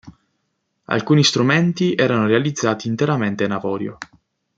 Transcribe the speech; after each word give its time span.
Alcuni 0.85 1.23
strumenti 1.23 1.93
erano 1.93 2.25
realizzati 2.25 2.87
interamente 2.87 3.43
in 3.43 3.51
avorio. 3.51 3.99